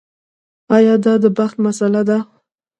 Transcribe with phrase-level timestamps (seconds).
[0.75, 2.19] ایا دا د بخت مسئله وه.